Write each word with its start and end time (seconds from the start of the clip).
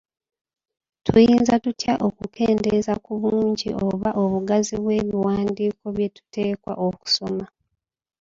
Tuyinza 1.05 1.53
tutya 1.63 1.93
okukendeeza 2.07 2.93
ku 3.03 3.13
bungi 3.21 3.69
oba 3.87 4.09
obugazi 4.23 4.75
bw’ebiwandiiko 4.83 5.85
bye 5.95 6.07
tuteekwa 6.15 6.73
okusoma? 6.87 7.45